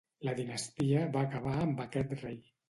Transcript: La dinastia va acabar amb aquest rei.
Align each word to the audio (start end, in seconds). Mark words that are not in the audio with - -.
La 0.27 0.31
dinastia 0.37 1.03
va 1.17 1.21
acabar 1.29 1.53
amb 1.67 1.85
aquest 1.87 2.17
rei. 2.25 2.43